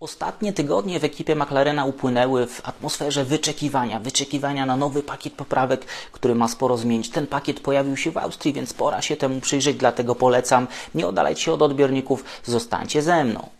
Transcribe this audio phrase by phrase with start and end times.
[0.00, 6.34] Ostatnie tygodnie w ekipie McLarena upłynęły w atmosferze wyczekiwania, wyczekiwania na nowy pakiet poprawek, który
[6.34, 7.10] ma sporo zmienić.
[7.10, 11.40] Ten pakiet pojawił się w Austrii, więc pora się temu przyjrzeć, dlatego polecam nie oddalać
[11.40, 13.57] się od odbiorników, zostańcie ze mną.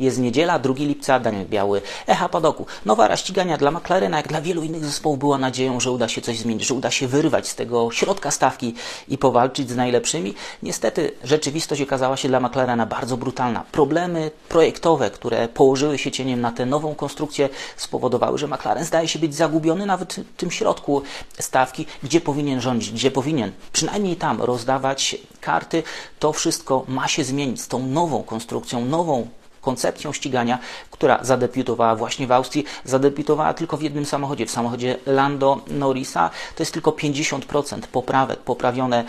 [0.00, 2.66] Jest niedziela, 2 lipca, Daniel Biały, Echa Padoku.
[2.84, 6.20] Nowa era ścigania dla McLarena, jak dla wielu innych zespołów, była nadzieją, że uda się
[6.20, 8.74] coś zmienić, że uda się wyrwać z tego środka stawki
[9.08, 10.34] i powalczyć z najlepszymi.
[10.62, 13.64] Niestety rzeczywistość okazała się dla McLarena bardzo brutalna.
[13.72, 19.18] Problemy projektowe, które położyły się cieniem na tę nową konstrukcję, spowodowały, że McLaren zdaje się
[19.18, 21.02] być zagubiony nawet w tym środku
[21.38, 25.82] stawki, gdzie powinien rządzić, gdzie powinien przynajmniej tam rozdawać karty.
[26.18, 29.28] To wszystko ma się zmienić z tą nową konstrukcją, nową
[29.60, 30.58] koncepcją ścigania,
[30.90, 36.30] która zadebiutowała właśnie w Austrii, zadebiutowała tylko w jednym samochodzie, w samochodzie Lando Norrisa.
[36.56, 39.04] To jest tylko 50% poprawek, poprawione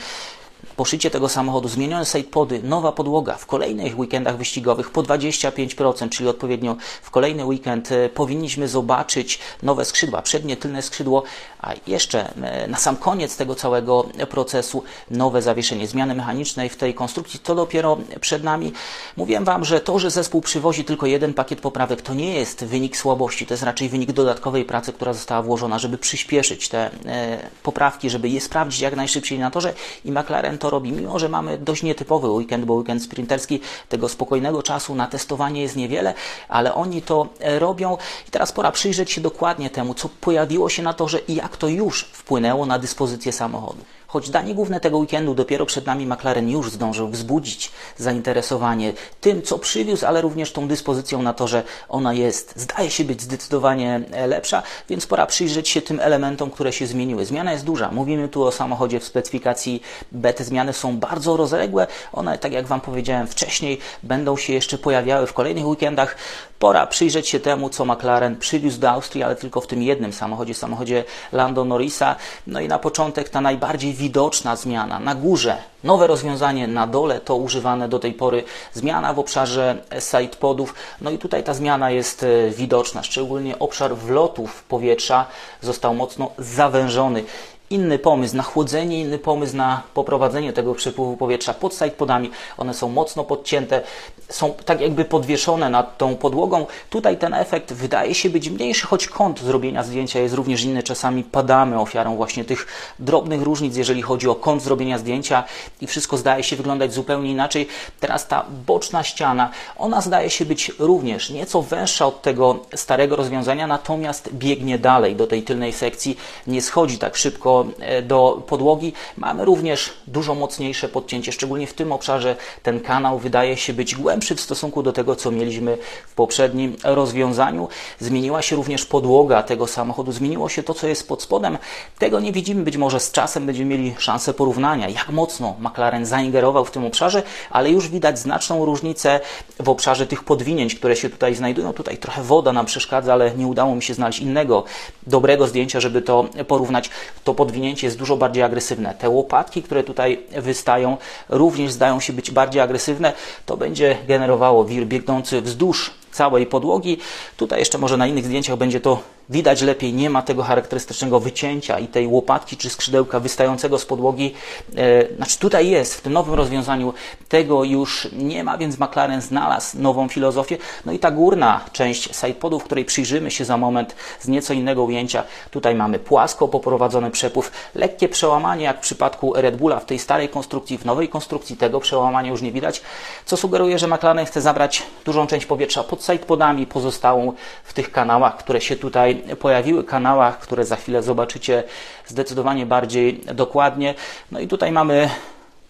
[0.76, 6.76] poszycie tego samochodu, zmienione sidepody, nowa podłoga w kolejnych weekendach wyścigowych po 25%, czyli odpowiednio
[7.02, 11.24] w kolejny weekend e, powinniśmy zobaczyć nowe skrzydła, przednie, tylne skrzydło,
[11.62, 16.94] a jeszcze e, na sam koniec tego całego procesu nowe zawieszenie, zmiany mechanicznej w tej
[16.94, 18.72] konstrukcji, to dopiero przed nami.
[19.18, 22.98] Mówiłem Wam, że to, że zespół przywozi tylko jeden pakiet poprawek, to nie jest wynik
[22.98, 28.10] słabości, to jest raczej wynik dodatkowej pracy, która została włożona, żeby przyspieszyć te e, poprawki,
[28.10, 29.74] żeby je sprawdzić jak najszybciej na torze
[30.06, 30.92] i McLaren to robi.
[30.92, 35.76] Mimo, że mamy dość nietypowy weekend, bo weekend sprinterski, tego spokojnego czasu na testowanie jest
[35.76, 36.14] niewiele,
[36.50, 37.98] ale oni to e, robią.
[38.28, 41.68] I teraz pora przyjrzeć się dokładnie temu, co pojawiło się na torze i jak to
[41.68, 43.84] już wpłynęło na dyspozycję samochodu.
[44.12, 49.60] Choć danie główne tego weekendu dopiero przed nami McLaren już zdążył wzbudzić zainteresowanie tym, co
[49.60, 54.28] przywiózł, ale również tą dyspozycją na to, że ona jest, zdaje się być zdecydowanie e,
[54.28, 57.26] lepsza, więc pora przyjrzeć się tym elementom, które się zmieniły.
[57.26, 57.92] Zmiana jest duża.
[57.92, 60.34] Mówimy tu o samochodzie w specyfikacji B.
[60.34, 61.88] Te zmiany są bardzo rozległe.
[62.14, 66.16] One, tak jak Wam powiedziałem wcześniej, będą się jeszcze pojawiały w kolejnych weekendach.
[66.60, 70.54] Pora przyjrzeć się temu, co McLaren przywiózł do Austrii, ale tylko w tym jednym samochodzie,
[70.54, 72.16] samochodzie Lando Norrisa.
[72.48, 75.00] No i na początek ta najbardziej widoczna zmiana.
[75.00, 80.74] Na górze nowe rozwiązanie, na dole to używane do tej pory zmiana w obszarze sidepodów.
[81.02, 85.26] No i tutaj ta zmiana jest e, widoczna, szczególnie obszar wlotów powietrza
[85.62, 87.24] został mocno zawężony
[87.72, 92.32] inny pomysł na chłodzenie, inny pomysł na poprowadzenie tego przepływu powietrza pod sidepodami.
[92.58, 93.82] One są mocno podcięte,
[94.30, 96.66] są tak jakby podwieszone nad tą podłogą.
[96.90, 100.84] Tutaj ten efekt wydaje się być mniejszy, choć kąt zrobienia zdjęcia jest również inny.
[100.84, 102.68] Czasami padamy ofiarą właśnie tych
[103.00, 105.44] drobnych różnic, jeżeli chodzi o kąt zrobienia zdjęcia
[105.82, 107.68] i wszystko zdaje się wyglądać zupełnie inaczej.
[108.00, 113.68] Teraz ta boczna ściana, ona zdaje się być również nieco węższa od tego starego rozwiązania,
[113.68, 116.18] natomiast biegnie dalej do tej tylnej sekcji,
[116.48, 118.94] nie schodzi tak szybko E, do, podłogi.
[119.18, 124.36] Mamy również dużo mocniejsze podcięcie, szczególnie w tym obszarze ten kanał wydaje się być głębszy
[124.36, 125.78] w stosunku do tego, co mieliśmy
[126.08, 127.68] w poprzednim rozwiązaniu.
[128.00, 131.58] Zmieniła się również podłoga tego samochodu, zmieniło się to, co jest pod spodem.
[132.00, 136.66] Tego nie widzimy, być może z czasem będziemy mieli szansę porównania, jak mocno McLaren zaingerował
[136.66, 139.20] w tym obszarze, ale już widać znaczną różnicę
[139.60, 141.74] w obszarze tych podwinięć, które się tutaj znajdują.
[141.74, 144.64] Tutaj trochę woda nam przeszkadza, ale nie udało mi się znaleźć innego
[145.08, 146.90] dobrego zdjęcia, żeby to porównać.
[147.24, 148.94] To pod podwinięcie jest dużo bardziej agresywne.
[148.94, 150.98] Te łopatki, które tutaj wystają,
[151.30, 153.14] również zdają się być bardziej agresywne.
[153.46, 156.98] To będzie generowało wir biegnący wzdłuż całej podłogi.
[157.38, 159.00] Tutaj jeszcze może na innych zdjęciach będzie to
[159.32, 164.34] widać lepiej, nie ma tego charakterystycznego wycięcia i tej łopatki czy skrzydełka wystającego z podłogi.
[164.78, 166.94] E, znaczy tutaj jest, w tym nowym rozwiązaniu
[167.30, 170.58] tego już nie ma, więc McLaren znalazł nową filozofię.
[170.86, 174.84] No i ta górna część sidepodu, w której przyjrzymy się za moment z nieco innego
[174.84, 175.24] ujęcia.
[175.52, 180.30] Tutaj mamy płasko poprowadzony przepływ, lekkie przełamanie jak w przypadku Red Bulla w tej starej
[180.30, 182.82] konstrukcji, w nowej konstrukcji tego przełamania już nie widać,
[183.26, 188.38] co sugeruje, że McLaren chce zabrać dużą część powietrza pod sidepodami, pozostałą w tych kanałach,
[188.38, 191.64] które się tutaj pojawiły kanałach, które za chwilę zobaczycie
[192.08, 193.94] zdecydowanie bardziej dokładnie.
[194.32, 195.10] No i tutaj mamy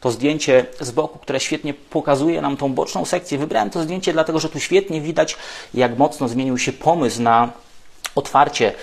[0.02, 3.38] to zdjęcie z boku, które świetnie pokazuje nam tą boczną sekcję.
[3.38, 5.38] Wybrałem to zdjęcie dlatego, że tu świetnie widać,
[5.74, 7.50] jak mocno zmienił się pomysł na
[8.16, 8.74] otwarcie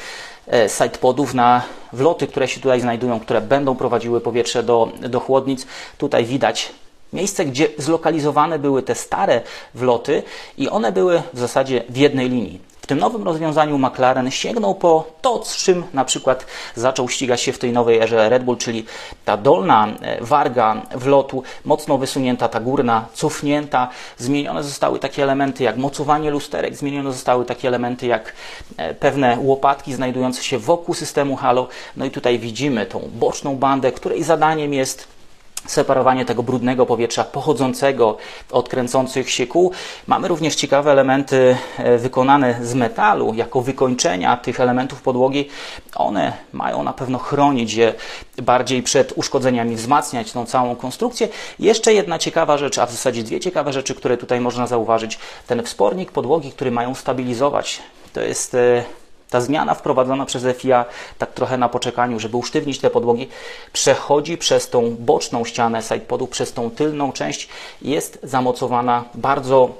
[0.52, 1.62] e, sidepodów na
[1.92, 5.66] wloty, które się tutaj znajdują, które będą prowadziły powietrze do, do chłodnic.
[5.98, 6.72] Tutaj widać
[7.12, 9.40] miejsce, gdzie zlokalizowane były te stare
[9.74, 10.22] wloty
[10.58, 15.44] i one były w zasadzie w jednej linii tym nowym rozwiązaniu McLaren sięgnął po to,
[15.44, 18.84] z czym na przykład zaczął ścigać się w tej nowej erze Red Bull, czyli
[19.24, 23.88] ta dolna e, warga wlotu, mocno wysunięta, ta górna cofnięta.
[24.18, 28.32] Zmienione zostały takie elementy jak mocowanie lusterek, zmienione zostały takie elementy jak
[28.76, 31.68] e, pewne łopatki znajdujące się wokół systemu halo.
[31.96, 35.17] No i tutaj widzimy tą boczną bandę, której zadaniem jest
[35.66, 38.16] separowanie tego brudnego powietrza pochodzącego
[38.50, 39.72] od kręcących się kół.
[40.06, 45.48] Mamy również ciekawe elementy e, wykonane z metalu, jako wykończenia tych elementów podłogi.
[45.94, 47.94] One mają na pewno chronić je
[48.42, 51.28] bardziej przed uszkodzeniami, wzmacniać tą całą konstrukcję.
[51.58, 55.18] Jeszcze jedna ciekawa rzecz, a w zasadzie dwie ciekawe rzeczy, które tutaj można zauważyć.
[55.46, 57.82] Ten wspornik podłogi, który mają stabilizować,
[58.12, 58.84] to jest e,
[59.30, 60.84] ta zmiana wprowadzona przez FIA
[61.18, 63.28] tak trochę na poczekaniu, żeby usztywnić te podłogi,
[63.72, 67.48] przechodzi przez tą boczną ścianę sidepodu, przez tą tylną część,
[67.82, 69.70] jest zamocowana bardzo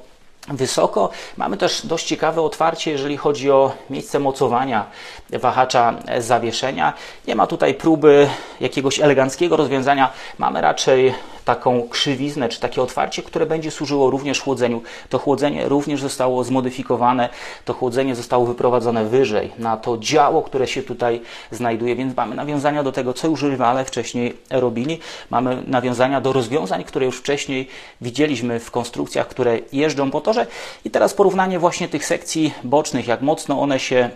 [0.48, 1.10] wysoko.
[1.36, 4.86] Mamy też dość ciekawe otwarcie, jeżeli chodzi o miejsce mocowania
[5.30, 6.92] wahacza zawieszenia.
[7.26, 8.28] Nie ma tutaj próby
[8.60, 10.12] jakiegoś eleganckiego rozwiązania.
[10.38, 11.14] Mamy raczej
[11.48, 14.82] taką krzywiznę, czy takie otwarcie, które będzie służyło również chłodzeniu.
[15.08, 17.28] To chłodzenie również zostało zmodyfikowane,
[17.64, 22.82] to chłodzenie zostało wyprowadzone wyżej na to działo, które się tutaj znajduje, więc mamy nawiązania
[22.82, 24.98] do tego, co już rywale wcześniej robili.
[25.30, 27.68] Mamy nawiązania do rozwiązań, które już wcześniej
[28.00, 30.46] widzieliśmy w konstrukcjach, które jeżdżą po torze.
[30.84, 34.10] I teraz porównanie właśnie tych sekcji bocznych, jak mocno one się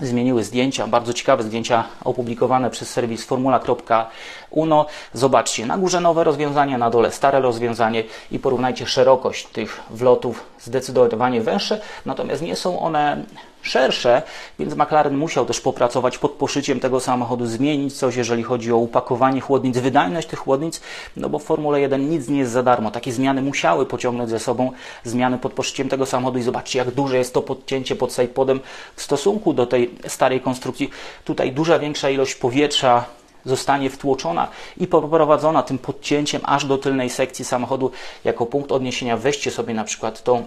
[0.00, 4.86] zmieniły zdjęcia, bardzo ciekawe zdjęcia opublikowane przez serwis formula.uno.
[5.12, 11.40] Zobaczcie, na górze nowe rozwiązanie, na dole stare rozwiązanie i porównajcie szerokość tych wlotów, zdecydowanie
[11.40, 13.24] węższe, natomiast nie są one
[13.66, 14.22] szersze,
[14.58, 19.40] więc McLaren musiał też popracować pod poszyciem tego samochodu, zmienić coś, jeżeli chodzi o upakowanie
[19.40, 20.80] chłodnic, wydajność tych chłodnic,
[21.16, 22.90] no bo w Formule 1 nic nie jest za darmo.
[22.90, 24.72] Takie zmiany musiały pociągnąć ze sobą
[25.04, 28.60] zmiany pod poszyciem tego samochodu i zobaczcie, jak duże jest to podcięcie pod sidepodem
[28.96, 30.90] w stosunku do tej starej konstrukcji.
[31.24, 33.04] Tutaj duża większa ilość powietrza
[33.44, 37.90] zostanie wtłoczona i poprowadzona tym podcięciem aż do tylnej sekcji samochodu
[38.24, 39.16] jako punkt odniesienia.
[39.16, 40.46] Weźcie sobie na przykład tą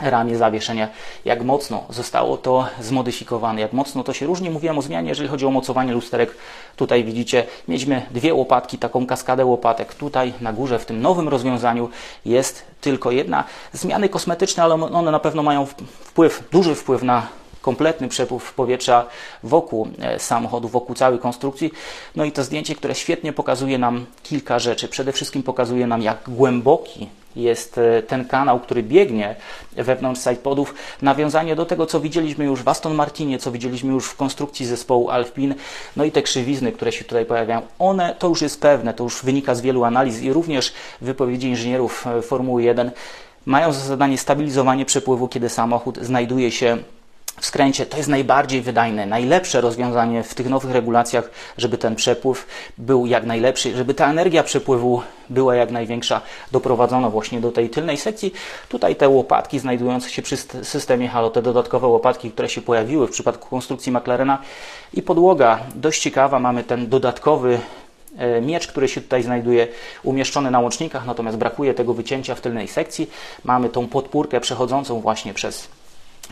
[0.00, 0.88] ramię zawieszenia,
[1.24, 4.50] jak mocno zostało to zmodyfikowane, jak mocno to się różni.
[4.50, 6.36] Mówiłem o zmianie, jeżeli chodzi o mocowanie lusterek.
[6.76, 9.94] Tutaj widzicie, mieliśmy dwie łopatki, taką kaskadę łopatek.
[9.94, 11.88] Tutaj na górze w tym nowym rozwiązaniu
[12.24, 13.44] jest tylko jedna.
[13.72, 15.66] Zmiany kosmetyczne, ale one na pewno mają
[16.00, 17.26] wpływ, duży wpływ na
[17.66, 19.06] kompletny przepływ powietrza
[19.42, 21.72] wokół e, samochodu, wokół całej konstrukcji.
[22.16, 24.88] No i to zdjęcie, które świetnie pokazuje nam kilka rzeczy.
[24.88, 29.36] Przede wszystkim pokazuje nam, jak głęboki jest e, ten kanał, który biegnie
[29.72, 30.74] wewnątrz sidepodów.
[31.02, 35.10] Nawiązanie do tego, co widzieliśmy już w Aston Martinie, co widzieliśmy już w konstrukcji zespołu
[35.10, 35.54] Alpine,
[35.96, 39.22] no i te krzywizny, które się tutaj pojawiają, one to już jest pewne, to już
[39.24, 42.90] wynika z wielu analiz i również wypowiedzi inżynierów e, Formuły 1
[43.46, 46.78] mają za zadanie stabilizowanie przepływu, kiedy samochód znajduje się
[47.40, 52.46] w skręcie to jest najbardziej wydajne, najlepsze rozwiązanie w tych nowych regulacjach, żeby ten przepływ
[52.78, 56.20] był jak najlepszy, żeby ta energia przepływu była jak największa,
[56.52, 58.32] doprowadzono właśnie do tej tylnej sekcji.
[58.68, 63.10] Tutaj te łopatki znajdujące się przy systemie Halo, te dodatkowe łopatki, które się pojawiły w
[63.10, 64.38] przypadku konstrukcji McLarena
[64.94, 67.60] i podłoga dość ciekawa, mamy ten dodatkowy
[68.18, 69.68] e, miecz, który się tutaj znajduje
[70.02, 73.10] umieszczony na łącznikach, natomiast brakuje tego wycięcia w tylnej sekcji.
[73.44, 75.68] Mamy tą podpórkę przechodzącą właśnie przez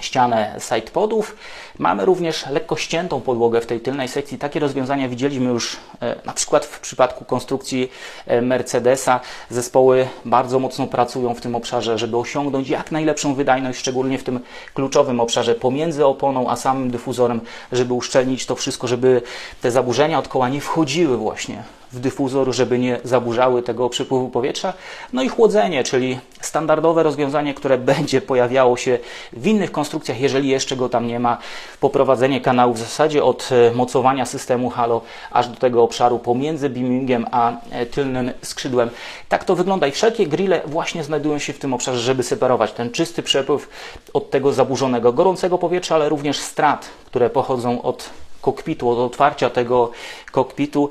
[0.00, 1.37] ścianę sidepodów.
[1.79, 4.38] Mamy również lekko ściętą podłogę w tej tylnej sekcji.
[4.38, 7.91] Takie rozwiązania widzieliśmy już e, na przykład w przypadku konstrukcji
[8.26, 9.20] e, Mercedesa.
[9.50, 14.41] Zespoły bardzo mocno pracują w tym obszarze, żeby osiągnąć jak najlepszą wydajność, szczególnie w tym
[14.75, 17.41] kluczowym obszarze pomiędzy oponą a samym dyfuzorem,
[17.73, 19.22] żeby uszczelnić to wszystko, żeby
[19.60, 21.63] te zaburzenia od koła nie wchodziły właśnie
[21.94, 24.72] w dyfuzor, żeby nie zaburzały tego przepływu powietrza.
[25.13, 28.98] No i chłodzenie, czyli standardowe rozwiązanie, które będzie pojawiało się
[29.32, 31.39] w innych konstrukcjach, jeżeli jeszcze go tam nie ma.
[31.81, 37.27] Poprowadzenie kanału w zasadzie od e, mocowania systemu halo aż do tego obszaru pomiędzy beamingiem
[37.31, 38.91] a e, tylnym skrzydłem.
[39.29, 42.91] Tak to wygląda i wszelkie grille właśnie znajdują się w tym obszarze, żeby separować ten
[42.91, 43.69] czysty przepływ
[44.13, 48.10] od tego zaburzonego gorącego powietrza, ale również strat, które pochodzą od
[48.44, 49.91] kokpitu, od otwarcia tego
[50.32, 50.91] kokpitu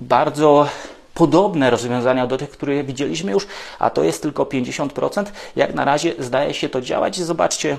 [0.00, 0.68] bardzo
[1.14, 3.46] podobne rozwiązania do tych, które widzieliśmy już,
[3.78, 5.24] a to jest tylko 50%.
[5.56, 7.16] Jak na razie zdaje się to działać.
[7.20, 7.76] Zobaczcie,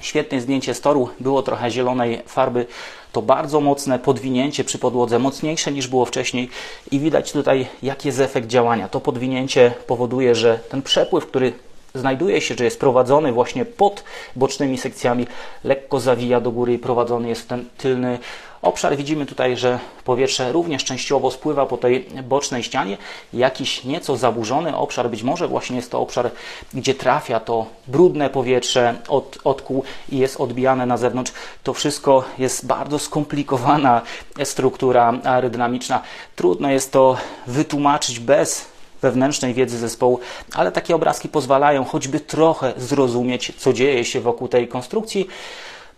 [0.00, 2.66] świetne zdjęcie z toru, było trochę zielonej farby,
[3.12, 6.48] to bardzo mocne podwinięcie przy podłodze, mocniejsze niż było wcześniej
[6.90, 8.88] i widać tutaj, jaki jest efekt działania.
[8.88, 11.52] To podwinięcie powoduje, że ten przepływ, który
[11.94, 14.04] znajduje się, że jest prowadzony właśnie pod
[14.36, 15.26] bocznymi sekcjami,
[15.64, 18.18] lekko zawija do góry i prowadzony jest ten tylny
[18.62, 18.96] obszar.
[18.96, 22.98] Widzimy tutaj, że powietrze również częściowo spływa po tej bocznej ścianie.
[23.32, 26.30] Jakiś nieco zaburzony obszar, być może właśnie jest to obszar,
[26.74, 31.32] gdzie trafia to brudne powietrze od, od kół i jest odbijane na zewnątrz.
[31.62, 34.02] To wszystko jest bardzo skomplikowana
[34.44, 36.02] struktura aerodynamiczna.
[36.36, 38.71] Trudno jest to wytłumaczyć bez
[39.02, 40.20] wewnętrznej wiedzy zespołu,
[40.54, 45.28] ale takie obrazki pozwalają choćby trochę zrozumieć, co dzieje się wokół tej konstrukcji.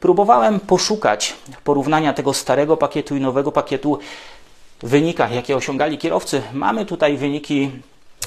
[0.01, 1.35] Próbowałem poszukać
[1.65, 3.99] porównania tego starego pakietu i nowego pakietu
[4.83, 6.43] w wynikach, jakie osiągali kierowcy.
[6.53, 7.71] Mamy tutaj wyniki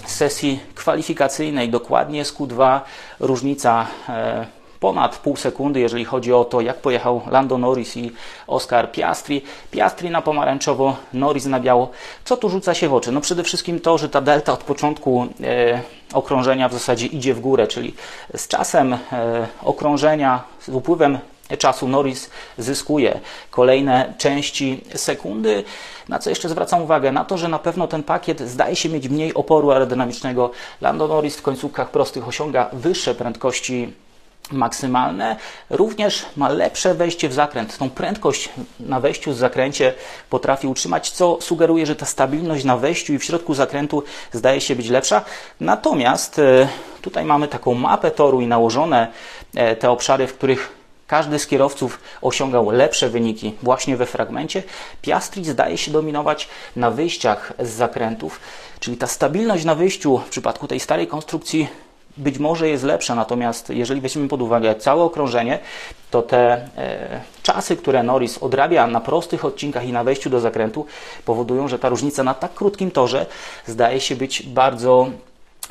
[0.06, 2.80] sesji kwalifikacyjnej, dokładnie z Q2,
[3.20, 4.46] różnica e,
[4.80, 8.12] ponad pół sekundy, jeżeli chodzi o to, jak pojechał Lando Norris i
[8.48, 9.42] Oscar Piastri.
[9.72, 11.90] Piastri na pomarańczowo, Norris na biało.
[12.26, 13.12] Co tu rzuca się w oczy?
[13.12, 15.82] No przede wszystkim to, że ta delta od początku e,
[16.14, 17.94] okrążenia w zasadzie idzie w górę, czyli
[18.36, 18.98] z czasem e,
[19.64, 21.20] okrążenia, z upływem
[21.56, 23.20] czasu Norris zyskuje
[23.52, 25.64] kolejne części sekundy.
[26.10, 27.12] Na co jeszcze zwracam uwagę?
[27.12, 30.52] Na to, że na pewno ten pakiet zdaje się mieć mniej oporu aerodynamicznego.
[30.82, 33.94] Lando Norris w końcówkach prostych osiąga wyższe prędkości
[34.52, 35.36] maksymalne,
[35.70, 37.78] również ma lepsze wejście w zakręt.
[37.78, 38.50] Tą prędkość
[38.80, 39.94] na wejściu z zakręcie
[40.30, 44.76] potrafi utrzymać, co sugeruje, że ta stabilność na wejściu i w środku zakrętu zdaje się
[44.76, 45.22] być lepsza.
[45.60, 46.68] Natomiast e,
[47.02, 49.08] tutaj mamy taką mapę toru i nałożone
[49.56, 50.78] e, te obszary, w których
[51.08, 54.64] każdy z kierowców osiągał lepsze wyniki właśnie we fragmencie.
[55.02, 58.40] Piastri zdaje się dominować na wyjściach z zakrętów,
[58.80, 61.68] czyli ta stabilność na wyjściu w przypadku tej starej konstrukcji
[62.18, 65.60] być może jest lepsza, natomiast jeżeli weźmiemy pod uwagę całe okrążenie,
[66.12, 70.86] to te e, czasy, które Norris odrabia na prostych odcinkach i na wejściu do zakrętu,
[71.26, 73.26] powodują, że ta różnica na tak krótkim torze
[73.66, 75.08] zdaje się być bardzo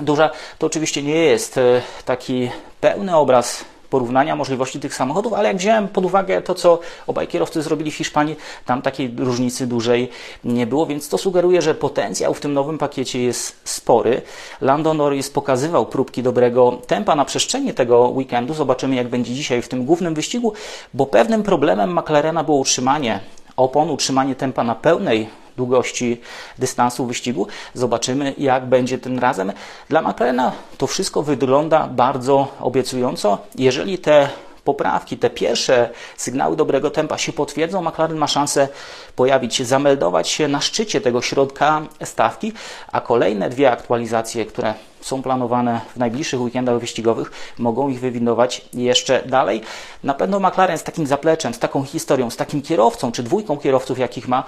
[0.00, 0.30] duża.
[0.58, 2.50] To oczywiście nie jest e, taki
[2.80, 3.64] pełny obraz
[3.96, 7.94] porównania możliwości tych samochodów, ale jak wziąłem pod uwagę to, co obaj kierowcy zrobili w
[7.94, 8.36] Hiszpanii,
[8.66, 10.08] tam takiej różnicy dużej
[10.44, 14.22] nie było, więc to sugeruje, że potencjał w tym nowym pakiecie jest spory.
[14.60, 18.54] Lando Norris pokazywał próbki dobrego tempa na przestrzeni tego weekendu.
[18.54, 20.52] Zobaczymy, jak będzie dzisiaj w tym głównym wyścigu,
[20.94, 23.20] bo pewnym problemem McLarena było utrzymanie
[23.56, 26.20] opon, utrzymanie tempa na pełnej długości
[26.58, 27.46] dystansu wyścigu.
[27.75, 29.52] Zobaczymy, jak będzie tym razem.
[29.88, 33.38] Dla McLarena to wszystko wygląda bardzo obiecująco.
[33.54, 34.28] Jeżeli te
[34.66, 38.68] poprawki, te pierwsze sygnały dobrego tempa się potwierdzą, McLaren ma szansę
[39.16, 42.52] pojawić się, zameldować się na szczycie tego środka stawki,
[42.92, 49.22] a kolejne dwie aktualizacje, które są planowane w najbliższych weekendach wyścigowych, mogą ich wywindować jeszcze
[49.26, 49.60] dalej.
[50.04, 53.98] Na pewno McLaren z takim zapleczem, z taką historią, z takim kierowcą, czy dwójką kierowców,
[53.98, 54.44] jakich ma,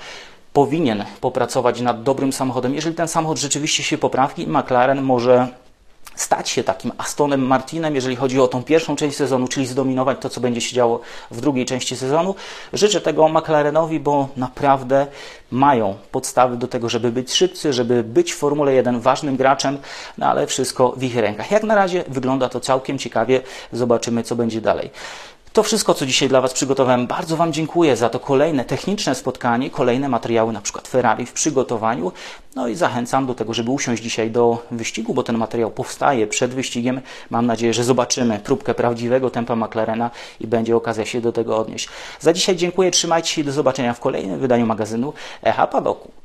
[0.58, 2.74] powinien popracować nad dobrym samochodem.
[2.74, 5.48] Jeżeli ten samochód rzeczywiście się poprawi, McLaren może
[6.14, 10.28] stać się takim Astonem Martinem, jeżeli chodzi o tą pierwszą część sezonu, czyli zdominować to,
[10.28, 11.00] co będzie się działo
[11.30, 12.34] w drugiej części sezonu.
[12.72, 15.06] Życzę tego McLarenowi, bo naprawdę
[15.50, 19.78] mają podstawy do tego, żeby być szybcy, żeby być w Formule 1 ważnym graczem,
[20.18, 21.50] no ale wszystko w ich rękach.
[21.50, 23.40] Jak na razie wygląda to całkiem ciekawie.
[23.72, 24.90] Zobaczymy, co będzie dalej.
[25.52, 27.06] To wszystko, co dzisiaj dla Was przygotowałem.
[27.06, 32.12] Bardzo Wam dziękuję za to kolejne techniczne spotkanie, kolejne materiały, na przykład Ferrari w przygotowaniu.
[32.56, 36.54] No i zachęcam do tego, żeby usiąść dzisiaj do wyścigu, bo ten materiał powstaje przed
[36.54, 37.00] wyścigiem.
[37.30, 41.88] Mam nadzieję, że zobaczymy próbkę prawdziwego tempa McLarena i będzie okazja się do tego odnieść.
[42.20, 45.12] Za dzisiaj dziękuję, trzymajcie się i do zobaczenia w kolejnym wydaniu magazynu
[45.42, 46.17] Echa Padoku.